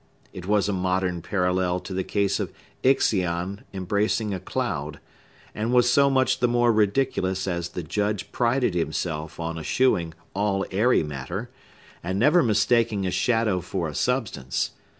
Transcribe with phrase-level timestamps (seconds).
[0.33, 2.51] It was a modern parallel to the case of
[2.81, 4.99] Ixion embracing a cloud,
[5.53, 10.65] and was so much the more ridiculous as the Judge prided himself on eschewing all
[10.71, 11.51] airy matter,
[12.03, 14.71] and never mistaking a shadow for a substance.